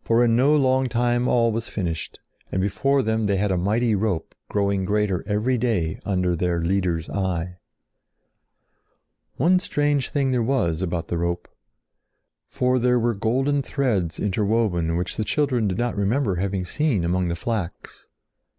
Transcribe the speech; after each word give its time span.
For 0.00 0.24
in 0.24 0.34
no 0.34 0.56
long 0.56 0.88
time 0.88 1.28
all 1.28 1.52
was 1.52 1.68
finished 1.68 2.20
and 2.50 2.58
before 2.62 3.02
them 3.02 3.24
they 3.24 3.36
had 3.36 3.50
a 3.50 3.58
mighty 3.58 3.94
rope 3.94 4.34
growing 4.48 4.86
greater 4.86 5.22
every 5.28 5.58
day 5.58 6.00
under 6.06 6.34
their 6.34 6.62
Leader's 6.64 7.10
eye. 7.10 7.58
One 9.36 9.58
strange 9.58 10.08
thing 10.08 10.30
there 10.30 10.42
was 10.42 10.80
about 10.80 11.08
the 11.08 11.18
rope. 11.18 11.48
For 12.46 12.78
there 12.78 12.98
were 12.98 13.12
golden 13.14 13.60
threads 13.60 14.18
interwoven 14.18 14.96
which 14.96 15.16
the 15.18 15.22
children 15.24 15.68
did 15.68 15.76
not 15.76 15.98
remember 15.98 16.36
having 16.36 16.64
seen 16.64 17.04
among 17.04 17.28
the 17.28 17.36
flax. 17.36 18.08